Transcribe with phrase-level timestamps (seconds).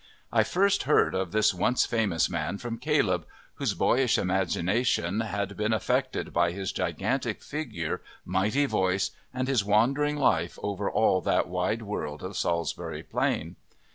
[0.33, 5.73] I first heard of this once famous man from Caleb, whose boyish imagination had been
[5.73, 11.83] affected by his gigantic figure, mighty voice, and his wandering life over all that wide
[11.83, 13.57] world of Salisbury Plain.